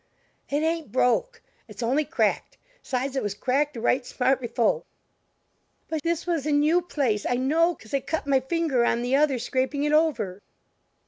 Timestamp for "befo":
4.41-4.83